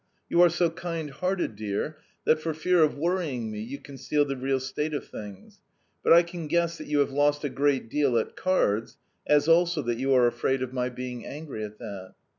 [0.29, 4.35] You are so kind hearted, dear, that, for fear of worrying me, you conceal the
[4.35, 5.59] real state of things,
[6.03, 9.83] but I can guess that you have lost a great deal at cards, as also
[9.83, 12.15] that you are afraid of my being angry at that.